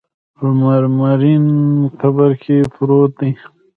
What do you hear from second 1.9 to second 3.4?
قبر کې پروت دی.